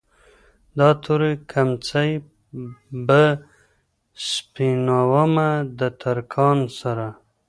دا 0.77 0.89
تورې 1.03 1.31
کمڅۍ 1.51 2.11
به 3.07 3.23
سپينومه 4.31 5.49
د 5.79 5.79
ترکان 6.01 6.57
سره 6.79 7.07